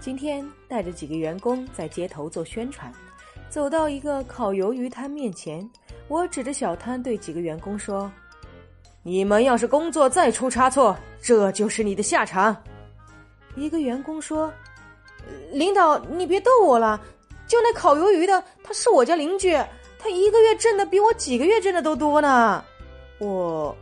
[0.00, 2.92] 今天带着几个员工在街头做宣传
[3.48, 5.68] 走到一个烤鱿鱼摊面前
[6.06, 8.10] 我指着小摊对几个员工说
[9.02, 12.56] 你们要是工作再出差错这就是你的下场。
[13.56, 14.52] 一个员工说
[15.52, 17.00] 领导你别逗我了
[17.48, 19.56] 就那烤鱿鱼的他是我家邻居
[19.98, 22.62] 他一个月挣的比我几个月挣的都多呢。
[23.18, 23.76] 我